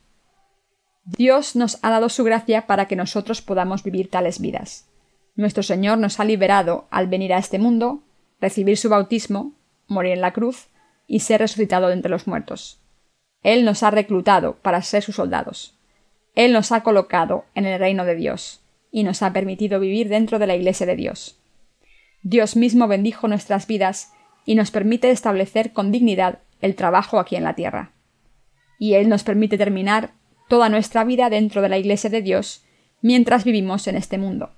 [1.05, 4.89] Dios nos ha dado su gracia para que nosotros podamos vivir tales vidas.
[5.37, 8.03] Nuestro Señor nos ha liberado al venir a este mundo,
[8.41, 9.53] recibir su bautismo,
[9.87, 10.68] morir en la cruz
[11.07, 12.81] y ser resucitado de entre los muertos.
[13.43, 15.79] Él nos ha reclutado para ser sus soldados.
[16.35, 20.39] Él nos ha colocado en el reino de Dios y nos ha permitido vivir dentro
[20.39, 21.39] de la Iglesia de Dios.
[22.22, 24.14] Dios mismo bendijo nuestras vidas
[24.45, 27.92] y nos permite establecer con dignidad el trabajo aquí en la tierra.
[28.78, 30.12] Y Él nos permite terminar
[30.49, 32.64] toda nuestra vida dentro de la Iglesia de Dios
[33.01, 34.51] mientras vivimos en este mundo.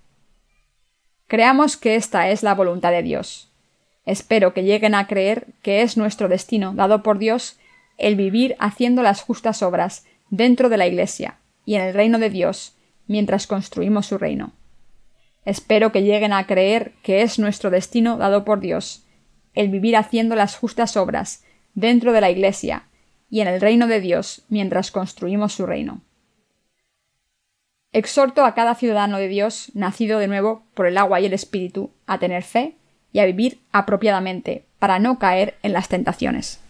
[1.26, 3.51] Creamos que esta es la voluntad de Dios.
[4.05, 7.59] Espero que lleguen a creer que es nuestro destino dado por Dios
[7.99, 12.30] el vivir haciendo las justas obras dentro de la Iglesia y en el reino de
[12.30, 12.76] Dios
[13.09, 14.53] mientras construimos su reino.
[15.45, 19.06] Espero que lleguen a creer que es nuestro destino dado por Dios
[19.57, 21.43] el vivir haciendo las justas obras
[21.75, 22.85] dentro de la Iglesia
[23.29, 26.03] y en el reino de Dios mientras construimos su reino.
[27.93, 31.91] Exhorto a cada ciudadano de Dios, nacido de nuevo por el agua y el Espíritu,
[32.07, 32.77] a tener fe
[33.13, 36.61] y a vivir apropiadamente para no caer en las tentaciones.